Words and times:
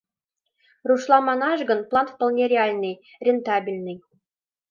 Рушла 0.87 1.17
манаш 1.27 1.59
гын, 1.69 1.79
план 1.89 2.07
вполне 2.13 2.43
реальный, 2.53 3.01
рентабельный. 3.25 3.97